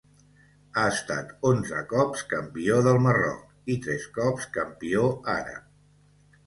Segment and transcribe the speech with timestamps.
[0.79, 5.07] Ha estat onze cops Campió del Marroc, i tres cops Campió
[5.41, 5.71] àrab.